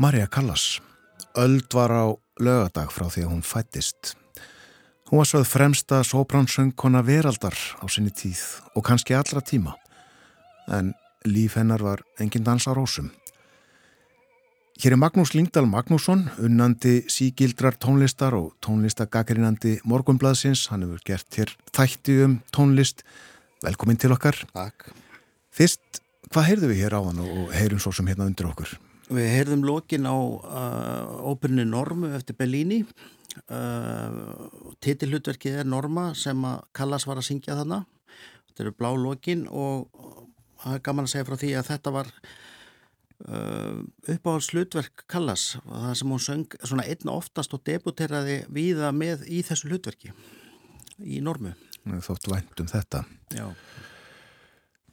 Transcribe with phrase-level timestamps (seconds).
[0.00, 0.80] Marja Callas.
[1.36, 2.08] Öld var á
[2.40, 4.14] lögadag frá því að hún fættist.
[5.10, 8.40] Hún var sögð fremsta sóbransöngkona veraldar á sinni tíð
[8.72, 9.76] og kannski allra tíma.
[10.72, 10.94] En
[11.28, 13.12] líf hennar var engin dans á rósum.
[14.80, 20.70] Hér er Magnús Lingdal Magnússon, unnandi sígildrar tónlistar og tónlistagaggrinandi morgunblaðsins.
[20.72, 23.04] Hann hefur gert hér þætti um tónlist.
[23.60, 24.46] Velkomin til okkar.
[24.56, 24.94] Takk.
[25.52, 26.00] Fyrst,
[26.32, 28.80] hvað heyrðu við hér á hann og heyrum svo sem hérna undir okkur?
[29.10, 32.84] Við heyrðum lokin á uh, óperinu Normu eftir Bellini.
[33.50, 34.46] Uh,
[34.82, 37.82] Titillutverkið er Norma sem að Callas var að syngja þarna.
[38.46, 39.90] Þetta eru blá lokin og
[40.62, 43.82] það er gaman að segja frá því að þetta var uh,
[44.14, 45.46] uppáhaldslutverk Callas.
[45.66, 50.14] Það sem hún söng svona einn oftast og debuteraði víða með í þessu hlutverki
[51.02, 51.56] í Normu.
[52.04, 53.06] Þótt vænt um þetta.
[53.34, 53.48] Já.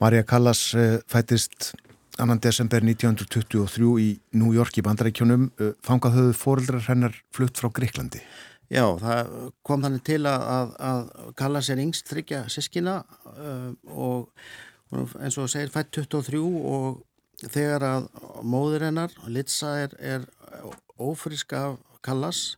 [0.01, 1.75] Marja Callas uh, fættist
[2.23, 5.49] annan desember 1923 í New York í bandarækjunum
[5.85, 8.21] fangað höfðu fóreldrar hennar flutt frá Greiklandi.
[8.67, 9.29] Já, það
[9.63, 11.03] kom þannig til að, að, að
[11.39, 12.97] kalla sér yngst þryggja sískina
[13.31, 16.99] uh, og eins og segir fætt 23 og
[17.47, 18.09] þegar að
[18.43, 20.27] móður hennar, Litsa er, er
[20.99, 22.57] ófrísk af Kallas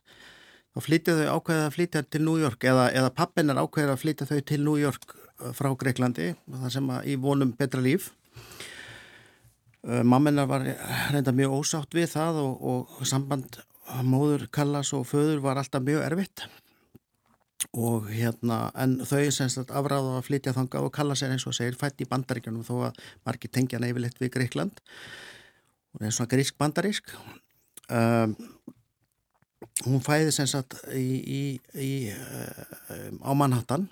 [0.74, 4.02] þá flytja þau ákveðið að flytja til New York eða, eða pappin er ákveðið að
[4.04, 5.14] flytja þau til New York
[5.56, 8.10] frá Greiklandi það sem að í vonum betra líf
[9.80, 10.66] Mammenar var
[11.12, 13.62] reynda mjög ósátt við það og, og samband
[14.04, 16.44] móður Kallas og föður var alltaf mjög erfitt.
[17.76, 21.56] Og hérna en þau semst að afráða að flytja þangað og Kallas er eins og
[21.56, 24.80] segir fætt í bandaríkjunum þó að margir tengja neyfilitt við Greikland
[25.98, 27.14] það er svona grísk bandarísk.
[27.90, 28.34] Um,
[29.86, 31.42] hún fæði semst að í, í,
[31.74, 31.92] í,
[32.94, 33.88] um, á Manhattan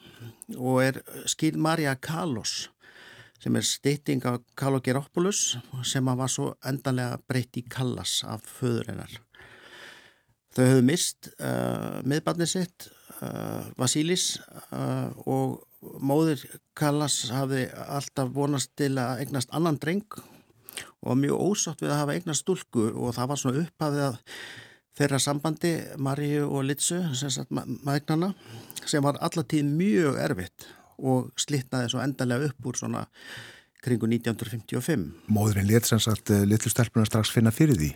[0.56, 2.68] og er skil Marja Kalos
[3.42, 5.56] sem er stytting af Kalogeropoulos
[5.86, 9.12] sem var svo endanlega breytt í Kallas af föður hennar.
[10.56, 12.88] Þau höfðu mist uh, miðbarnið sitt,
[13.20, 14.38] uh, Vasílis
[14.72, 15.60] uh, og
[16.02, 16.42] móður
[16.78, 20.06] Kallas hafði alltaf vonast til að eignast annan dreng
[21.06, 24.18] og mjög ósátt við að hafa eignast stúlku og það var svona upphafið að
[24.98, 25.72] þeirra sambandi,
[26.02, 28.32] Maríu og Litsu, sem sagt maðgnana,
[28.82, 30.66] sem var allatíð mjög erfitt
[30.98, 33.06] og slittnaði svo endalega upp úr svona
[33.84, 35.04] kringu 1955.
[35.30, 37.92] Móðurinn let sem sagt litlu stelpunar strax finna fyrir því?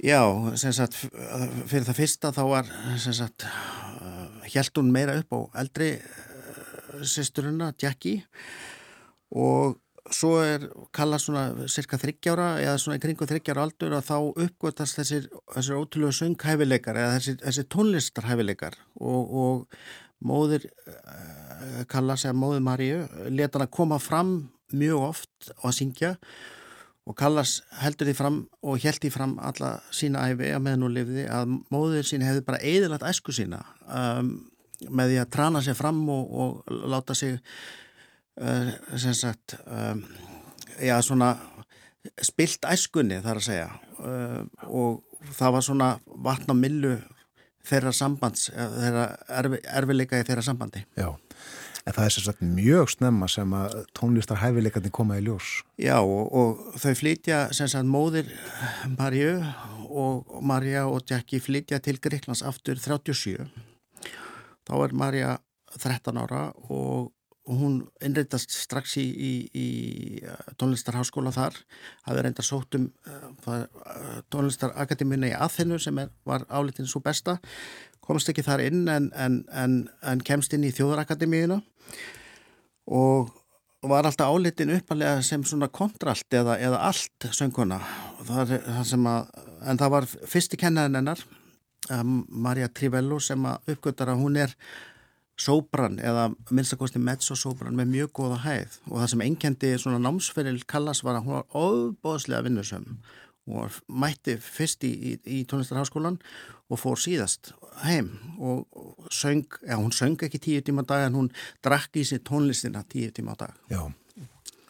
[0.00, 0.22] Já,
[0.56, 2.68] sem sagt fyrir það fyrsta þá var
[3.00, 3.44] sem sagt
[4.50, 5.92] held hún meira upp á eldri
[7.06, 8.22] sýsturuna, Jackie
[9.30, 9.78] og
[10.10, 10.64] svo er
[10.96, 15.78] kallað svona cirka þryggjára eða svona í kringu þryggjára aldur að þá uppgötast þessir, þessir
[15.78, 19.84] ótrúlega sönghæfileikar eða þessir, þessir tónlistarhæfileikar og, og
[20.24, 20.66] móðir
[21.90, 24.32] kalla sig að móðu Maríu leta hann að koma fram
[24.76, 26.14] mjög oft og að syngja.
[27.08, 30.94] Og Kallas heldur því fram og held því fram alla sína æfi að meðan hún
[30.94, 34.34] lifði að móður sín hefði bara eðilagt æsku sína um,
[34.92, 37.40] með því að trana sig fram og, og láta sig
[38.40, 38.70] uh,
[39.00, 40.04] sem sagt um,
[40.78, 41.32] já svona
[42.22, 43.70] spilt æskunni þar að segja.
[43.98, 45.90] Uh, og það var svona
[46.28, 46.94] vatna millu
[47.66, 49.06] þeirra sambands, þeirra
[49.40, 50.84] erfi, erfileika í þeirra sambandi.
[50.98, 51.08] Já,
[51.84, 55.60] en það er sagt mjög snemma sem að tónlistar hæfileikandi koma í ljós.
[55.80, 58.32] Já, og, og þau flytja sagt móðir
[58.96, 59.36] Marju
[59.90, 63.48] og Marja og Jackie flytja til Greiklands aftur 37.
[64.68, 65.38] Þá er Marja
[65.78, 67.10] 13 ára og
[67.58, 69.66] hún innreitast strax í, í, í
[70.60, 71.56] tónlistarháskóla þar.
[72.06, 73.64] Hafði reyndar sótt um uh,
[74.32, 77.38] tónlistarakademíuna í Aþenu sem er, var álitin svo besta.
[78.04, 81.60] Komst ekki þar inn en, en, en, en kemst inn í þjóðarakademíuna.
[82.90, 83.30] Og
[83.82, 87.80] var alltaf álitin uppalega sem svona kontralt eða, eða allt sönguna
[88.28, 89.30] það að,
[89.64, 91.22] en það var fyrsti kennaðin hennar
[91.94, 94.52] um, Marja Trivello sem að uppgötar að hún er
[95.40, 101.02] sóbrann eða minnstakosti mezzo-sóbrann með mjög góða hæð og það sem enkendi svona námsferil Kallas
[101.06, 102.86] var að hún var óbóðslega vinnusum
[103.50, 106.18] og mætti fyrst í, í, í tónlistarháskólan
[106.70, 107.52] og fór síðast
[107.82, 108.66] heim og,
[109.10, 111.30] söng, já hún söng ekki tíu tíma á dag en hún
[111.64, 113.54] drakk í sér tónlistina tíu tíma á dag.
[113.72, 113.82] Já,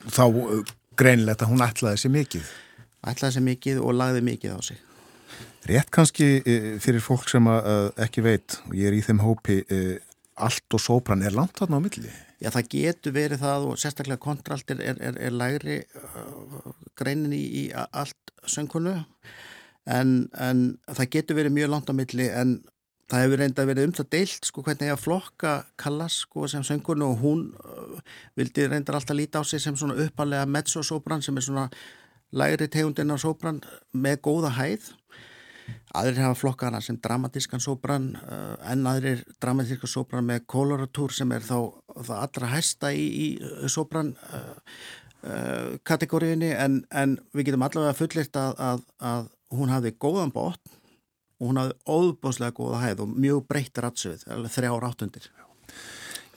[0.09, 0.61] þá uh,
[0.97, 2.53] greinilegt að hún ætlaði sér mikið.
[3.11, 4.81] Ætlaði sér mikið og lagði mikið á sig.
[5.69, 9.25] Rétt kannski uh, fyrir fólk sem að, uh, ekki veit og ég er í þeim
[9.25, 9.61] hópi
[10.47, 12.11] allt og sópran er langt þarna á milli?
[12.41, 17.45] Já, það getur verið það og sérstaklega kontralt er, er, er lægri uh, greinin í,
[17.63, 18.97] í allt söngkonu
[19.91, 22.59] en, en það getur verið mjög langt á milli en
[23.11, 27.11] það hefur reynda verið um það deilt sko hvernig að flokka Kallas sko sem söngkonu
[27.11, 27.99] og hún uh,
[28.39, 31.69] vildi reynda alltaf líta á sig sem svona uppalega mezzo-sopran sem er svona
[32.31, 33.61] lægri tegundin af sopran
[33.93, 34.93] með góða hæð
[35.97, 41.45] aðrir hafa flokkana sem dramatískan sopran uh, en aðrir dramatískan sopran með koloratúr sem er
[41.47, 41.57] þá
[41.97, 44.57] það allra hæsta í, í sopran uh,
[45.27, 50.77] uh, kategóriðinni en, en við getum allavega fullirt að, að, að hún hafi góðan bótt
[51.41, 55.31] og hún hafði óbúslega góða hæð og mjög breytt ratsöð, þrjá ráttundir.
[55.33, 55.47] Já,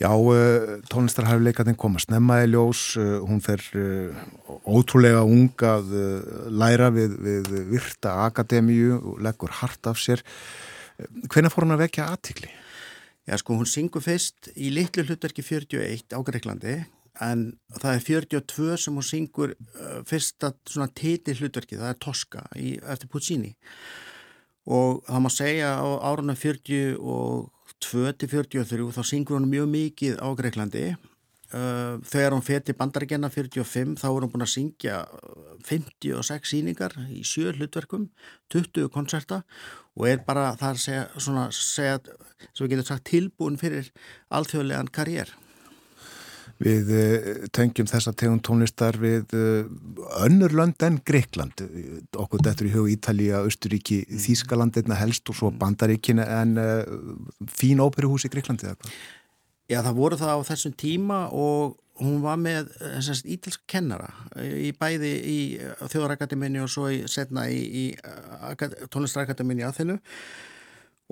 [0.01, 4.23] uh, tónlistarhæfleikarnir koma snemmaði ljós, uh, hún fer uh,
[4.65, 5.93] ótrúlega ung að
[6.49, 10.23] læra við, við virta akademíu og leggur hart af sér.
[11.29, 12.49] Hvenna fór hún að vekja aðtikli?
[13.29, 16.81] Já, sko, hún syngur fyrst í litlu hlutverki 41 á Greiklandi
[17.21, 17.45] en
[17.77, 19.53] það er 42 sem hún syngur
[20.09, 23.53] fyrsta svona titi hlutverki, það er Tosca í, eftir Puccini
[24.65, 27.51] og það má segja á árunum 40 og
[27.81, 33.95] 2-43 þá syngur hún mjög mikið á Greiklandi uh, þegar hún fer til bandarækjana 45
[34.01, 34.99] þá er hún búin að syngja
[35.67, 38.09] 56 síningar í sjö hlutverkum
[38.53, 39.43] 20 koncerta
[39.97, 41.97] og er bara það að segja, segja
[42.51, 43.89] sem við getum sagt tilbúin fyrir
[44.33, 45.33] alþjóðlegan karjér
[46.63, 47.25] Við uh,
[47.55, 49.67] tengjum þessa tegum tónlistar við uh,
[50.23, 51.65] önnur lönd en Greikland.
[52.15, 54.21] Okkur dettur í hug Ítalija, Östuríki, mm.
[54.23, 55.59] Þískaland einna helst og svo mm.
[55.59, 56.81] Bandaríkina en uh,
[57.51, 58.97] fín óperuhús í Greiklandi eða hvað?
[59.71, 64.09] Já, það voru það á þessum tíma og hún var með þessast ítalsk kennara
[64.41, 65.37] í bæði í
[65.79, 67.85] Þjóðarakademini og svo í, setna í, í
[68.89, 69.97] tónlistarakademini að þennu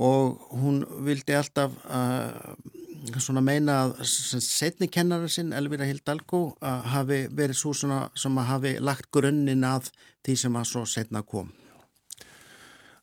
[0.01, 2.80] og hún vildi alltaf að
[3.17, 8.75] svona meina að setni kennara sinn, Elvira Hildalgo hafi verið svo svona sem að hafi
[8.79, 9.89] lagt grunninn að
[10.25, 11.49] því sem að svo setna kom.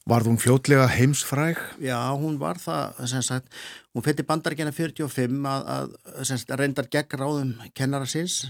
[0.08, 1.58] Varð hún fljótlega heimsfræg?
[1.84, 3.50] Já, hún var það sem sagt,
[3.92, 8.46] hún fætti bandargena 45 að, að sagt, reyndar gegn ráðum kennara sinns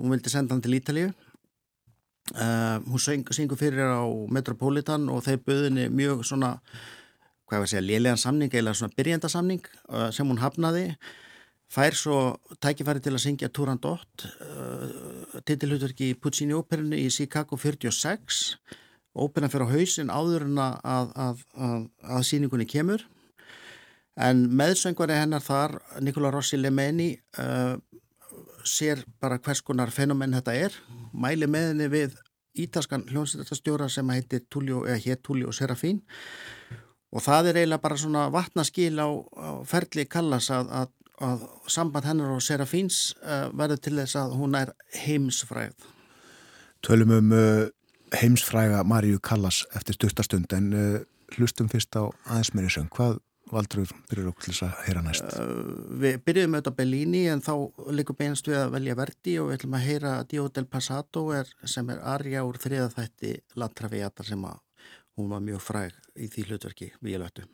[0.00, 1.10] hún vildi senda hann til Ítalíu.
[2.30, 3.00] Uh, hún
[3.34, 6.58] syngur fyrir á Metropolitan og þeir böðinni mjög svona
[7.50, 10.84] hvað var að segja, lélegan samning eða svona byrjendasamning uh, sem hún hafnaði
[11.70, 12.18] fær svo
[12.62, 18.54] tækifæri til að syngja Turandot uh, titilhutverki í Puccini óperinu í Chicago 46
[19.18, 23.02] óperina fyrir á hausin áður en að, að, að, að síningunni kemur.
[24.20, 27.74] En meðsöngvari hennar þar Nikola Rossi Lemeni uh,
[28.62, 30.78] sér bara hvers konar fenomenn þetta er.
[31.10, 32.16] Mæli með henni við
[32.60, 36.02] ítalskan hljómsveitastjóra sem heitir Tullio, eða hétt Tullio Serafín
[37.10, 40.92] og það er eiginlega bara svona vatnaskil á, á ferli Kallas að, að,
[41.26, 44.74] að samband hennar og Serafíns uh, verður til þess að hún er
[45.04, 45.88] heimsfræð
[46.86, 47.66] Tölum um uh,
[48.16, 51.00] heimsfræga Maríu Kallas eftir stuttarstund en uh,
[51.36, 53.18] hlustum fyrst á aðeins meiri söng hvað
[53.50, 55.36] valdur byrjur okkur til þess að heyra næst?
[56.02, 57.52] Við byrjuðum auðvitað Bellini en þá
[57.96, 61.50] líka beinst við að velja verdi og við ætlum að heyra Dio del Passato er,
[61.66, 64.60] sem er arja úr þriða þætti La Traviata sem að
[65.16, 67.48] hún var mjög fræg í því hlutverki við ég löttu.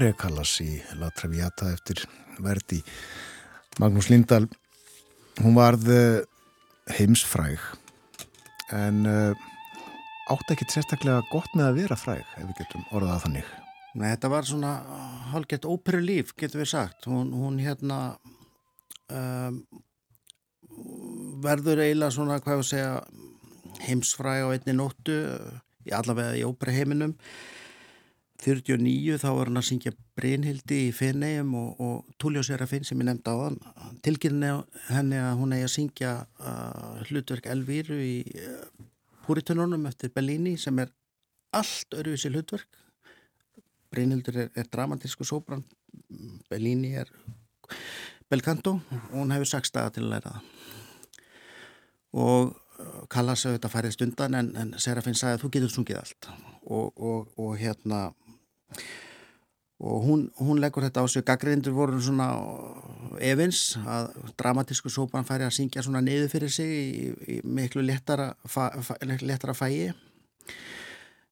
[0.00, 1.98] Marja Callas í La Traviata eftir
[2.40, 2.78] verdi.
[3.82, 4.46] Magnús Lindahl
[5.44, 6.22] hún varð eh,
[6.96, 7.60] heimsfræg
[8.72, 9.42] en uh,
[10.32, 13.52] átti ekki sérstaklega gott með að vera fræg ef við getum orðað að þannig.
[13.92, 14.72] Nei, þetta var svona
[15.34, 17.04] halgett óperu líf, getur við sagt.
[17.04, 18.00] Hún, hún hérna
[19.12, 19.62] um,
[21.44, 25.20] verður eiginlega svona, hvað ég segja heimsfræg á einni nóttu
[25.84, 27.18] í allavega í óperu heiminum
[28.40, 33.08] 49 þá var hann að syngja Brynhildi í Fenegjum og, og Túljó Serafín sem ég
[33.10, 33.58] nefndi á hann
[34.04, 34.52] tilkynni
[34.88, 38.86] henni að hún eigi að syngja uh, hlutverk Elvíru í uh,
[39.26, 40.88] Púritununum eftir Bellini sem er
[41.54, 42.80] allt öruvísi hlutverk.
[43.92, 45.64] Brynhildur er, er dramatísku sóbran
[46.48, 47.10] Bellini er
[48.30, 50.48] belcanto og hún hefur sagt staða til að læra það.
[52.24, 56.32] Og uh, Kallas auðvitað færðist undan en, en Serafín sagði að þú getur sungið allt.
[56.70, 58.08] Og, og, og hérna
[59.80, 61.24] og hún, hún leggur þetta á sig.
[61.24, 62.28] Gaggrindur voru svona
[63.24, 64.10] evins að
[64.40, 68.34] dramatísku sópan færi að syngja svona niður fyrir sig í, í miklu lettara,
[69.24, 69.90] lettara fæi.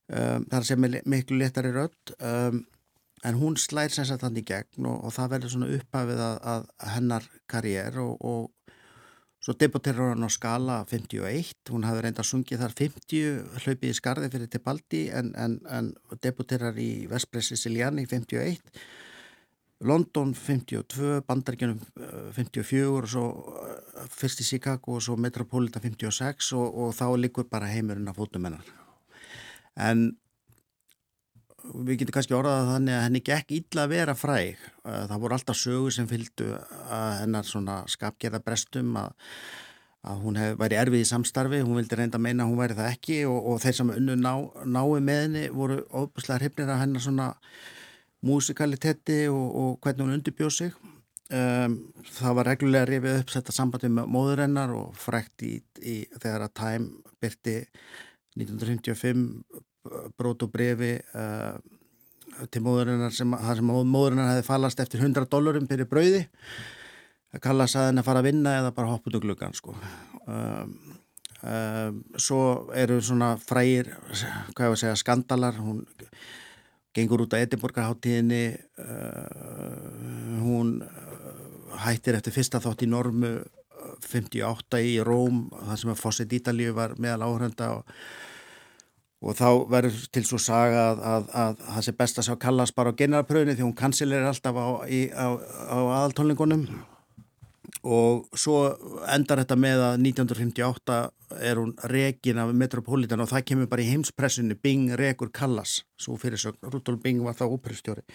[0.09, 2.14] Um, þar sem er miklu lettari rödd.
[2.25, 2.62] Um,
[3.26, 7.28] en hún slæðir hann í gegn og, og það verður svona upphafið að, að hennar
[7.50, 8.47] karjér og, og
[9.49, 13.97] Svo debuterar hann á skala 51, hún hafði reynda að sungið þar 50 hlaupið í
[13.97, 15.87] skarði fyrir Tebaldi en, en, en
[16.21, 18.59] debuterar í Vespress Siciliani 51,
[19.88, 21.81] London 52, Bandaríkjunum
[22.37, 23.25] 54 og svo
[23.64, 28.21] eh, fyrst í Chicago og svo Metropolitan 56 og, og þá likur bara heimurinn af
[28.21, 28.69] fótumennar.
[29.81, 30.11] En
[31.75, 34.67] við getum kannski orðað þannig að henni gekk illa að vera fræg.
[34.85, 39.33] Það voru alltaf sögur sem fylgdu að hennar svona skapgerða brestum að,
[40.09, 42.79] að hún hef, væri erfið í samstarfi, hún vildi reynda að meina að hún væri
[42.79, 44.33] það ekki og, og þeir sem unnu ná,
[44.65, 47.33] nái með henni voru óbúslega hrifnir að hennar svona
[48.27, 50.77] músikalitetti og, og hvernig hún undirbjóð sig.
[51.29, 51.75] Um,
[52.09, 56.47] það var reglulega rifið upp þetta sambandi með móður hennar og frækt í, í þegar
[56.47, 57.59] að Time byrti
[58.39, 59.27] 1955
[60.18, 61.57] brót og brefi uh,
[62.52, 66.26] til móðurinnar sem, sem móðurinnar hefði fallast eftir 100 dólarum fyrir brauði
[67.35, 69.75] að kalla að henni að fara að vinna eða bara hoppa út úr gluggan sko.
[70.26, 70.76] um,
[71.42, 72.42] um, svo
[72.76, 75.85] eru svona frægir hvað ég var að segja skandalar hún
[76.97, 78.45] gengur út á Edinborgarháttíðinni
[78.80, 80.78] uh, hún
[81.85, 83.37] hættir eftir fyrsta þátt í normu
[84.04, 87.92] 58 í Róm það sem að Fosset Ítalíu var meðal áhörenda og
[89.19, 92.75] og þá verður til svo saga að, að, að það sé best að sjá Kallas
[92.75, 95.27] bara á generalpröðinu því hún kansilir alltaf á, á,
[95.75, 96.69] á aðaltónlingunum
[97.89, 98.61] og svo
[99.11, 100.99] endar þetta með að 1958
[101.51, 105.83] er hún rekin af Metropolitan og það kemur bara í heimspressinu Bing rekur Kallas.
[106.01, 108.07] Svo fyrirsögn, Rudolf Bing var það óperustjóri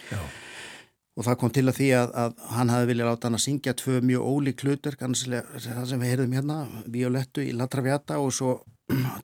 [1.14, 3.74] og það kom til að því að, að hann hafi viljað láta hann að syngja
[3.78, 6.56] tvö mjög ólík hlutur, það sem við heyrðum hérna
[6.90, 8.56] Violettu í La Traviata og svo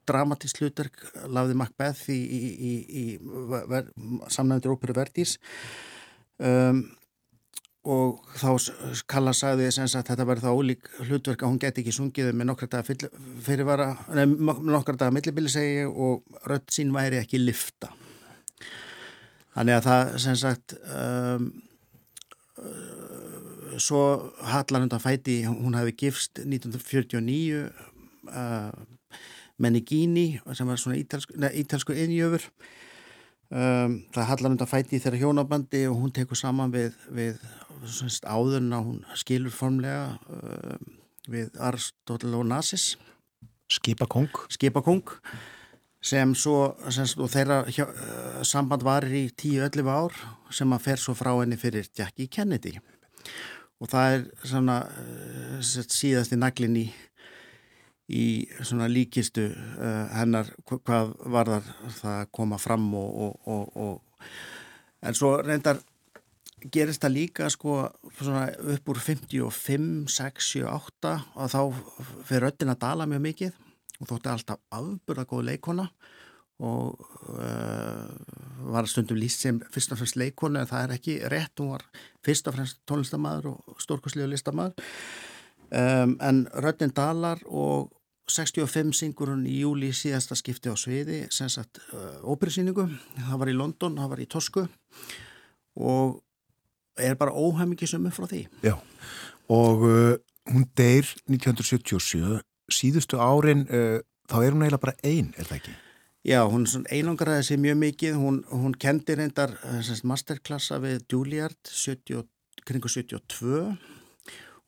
[0.09, 2.41] dramatísk hlutverk lafði Macbeth í, í,
[2.71, 5.37] í, í samnæmdur óperu Verdís.
[6.41, 6.87] Um,
[7.89, 8.49] og þá
[9.09, 12.51] Kalla sagði þess að þetta verði það ólík hlutverk að hún geti ekki sungið með
[12.51, 13.11] nokkra daga
[13.47, 17.89] fyrirvara, nefn nokkra daga millibili segi og rött sín væri ekki lifta
[19.57, 21.49] þannig að það sem sagt um,
[22.61, 24.05] uh, svo
[24.45, 28.99] Hallar hundan fæti hún hafi gifst 1949 og uh,
[29.61, 32.47] Menigini sem var svona ítalsku, innjöfur
[33.51, 37.43] um, það hallar undan fæti í þeirra hjónabandi og hún tekur saman við, við
[38.25, 40.91] áðurna hún skilur formlega um,
[41.31, 42.95] við Aristótel og Nasis
[43.71, 44.31] Skipakong.
[44.51, 45.05] Skipakong
[46.03, 47.85] sem svo sem, þeirra hjá,
[48.49, 50.17] samband varir í 10-11 ár
[50.55, 52.79] sem að fer svo frá henni fyrir Jackie Kennedy.
[53.81, 54.79] Og það er svona
[55.61, 56.87] síðast í naglin í
[58.11, 58.27] í
[58.67, 61.53] svona líkistu uh, hennar hvað var
[62.01, 64.27] það að koma fram og, og, og,
[65.07, 65.81] en svo reyndar
[66.61, 71.61] gerist það líka sko upp úr 55, 6, 7, 8 og þá
[72.29, 73.55] fyrir öllin að dala mjög mikið.
[74.01, 75.87] Og þótti alltaf afburða góð leikona
[76.61, 77.01] og
[77.33, 78.05] uh,
[78.73, 81.87] var stundum líst sem fyrst og fremst leikona en það er ekki rétt, hún var
[82.25, 84.77] fyrst og fremst tónlistamæður og stórkoslega listamæður
[85.71, 87.89] um, en röttin dalar og
[88.31, 92.87] 65 syngur hún í júli síðasta skipti á sviði, sem sagt uh, óperusýningu,
[93.19, 94.65] það var í London, það var í Tosku
[95.81, 96.21] og
[97.01, 98.45] er bara óhæmingisum frá því.
[98.67, 98.77] Já,
[99.51, 100.17] og uh,
[100.51, 102.41] hún deyr 1977,
[102.71, 105.77] síðustu árin, uh, þá er hún eiginlega bara einn, er það ekki?
[106.31, 112.29] Já, hún einangraði sér mjög mikið, hún, hún kendi reyndar uh, masterklassa við Juilliard 70,
[112.69, 113.71] kringu 72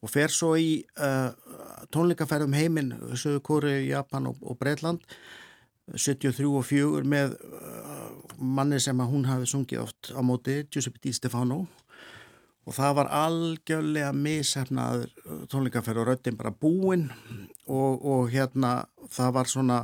[0.02, 1.30] og fer svo í uh,
[1.94, 5.04] tónleikaferðum heiminn, Söðu Kóri, Japan og, og Breitland
[5.92, 11.14] 73 og 4 með uh, manni sem hún hafi sungið oft á móti, Giuseppe Di
[11.14, 11.64] Stefano.
[12.62, 15.08] Og það var algjörlega mishefnaður
[15.50, 17.08] tónleikaferð og röttin bara búinn
[17.66, 19.80] og, og hérna það var svona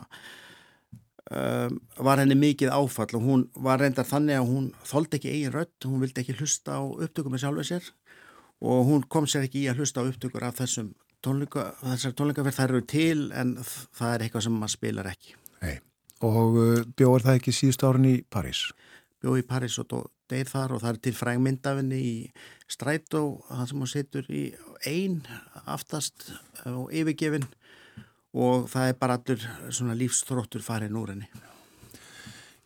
[1.28, 5.52] Um, var henni mikið áfall og hún var reyndar þannig að hún þóldi ekki eigin
[5.52, 7.90] rött, hún vildi ekki hlusta á upptökum með sjálfur sér
[8.60, 10.92] og hún kom sér ekki í að hlusta á upptökur af þessum
[11.24, 15.78] tónleika, þessar tónleikaferð þær eru til en það er eitthvað sem maður spilar ekki Nei.
[16.26, 18.68] Og uh, bjóður það ekki síðust árin í París?
[19.22, 22.14] Bjóð í París og deyð þar og það er til frægmyndafinni í
[22.70, 24.42] stræt og það sem hún setur í
[24.86, 25.20] einn
[25.64, 26.28] aftast
[26.68, 27.46] og yfirgefinn
[28.38, 31.30] og það er bara allur svona lífsþróttur farin úr henni.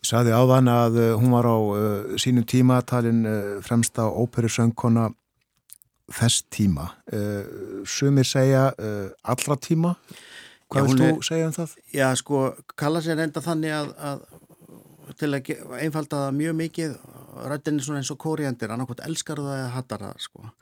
[0.02, 4.09] Ég saði á þann að uh, hún var á uh, sínum tíma talin uh, fremsta
[4.11, 5.11] óperusöngkona
[6.12, 6.88] þess tíma.
[7.12, 9.94] Uh, sumir segja uh, allra tíma.
[10.72, 11.74] Hvað vil þú segja um það?
[11.92, 12.44] Já, sko,
[12.80, 15.50] kalla sér enda þannig að, að til að
[15.82, 16.94] einfalda það mjög mikið,
[17.52, 20.52] rættinni svona eins og kóriandir, annarkot elskar það eða hattar það, sko.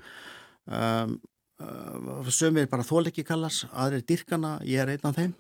[0.71, 1.21] Um,
[1.61, 5.35] Uh, sömur bara þóleiki kallas aðrir dyrkana, ég er einn af þeim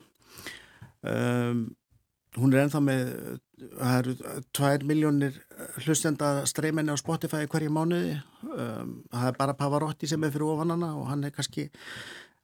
[1.00, 1.62] um,
[2.36, 3.12] hún er ennþá með
[3.78, 4.14] það eru
[4.58, 5.38] 2 miljónir
[5.86, 8.18] hlustenda streyminni á Spotify hverju mánuði
[8.60, 11.68] um, það er bara Pavarotti sem er fyrir ofanana og hann er kannski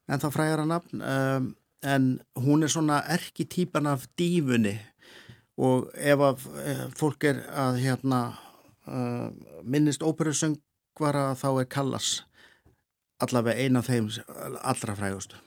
[0.09, 1.03] ennþá fræðara nafn.
[1.03, 1.55] Um,
[1.87, 4.75] en hún er svona erki típan af dífunni
[5.57, 8.21] og ef að ef fólk er að hérna
[8.89, 9.29] uh,
[9.63, 12.11] minnist óperusöngvara þá er Kallas
[13.23, 14.11] allavega eina af þeim
[14.61, 15.39] allra frægustu.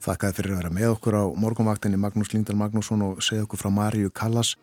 [0.00, 3.72] Þakkaði fyrir að vera með okkur á morgunvaktinni Magnús Lindar Magnússon og segja okkur frá
[3.74, 4.54] Maríu Kallas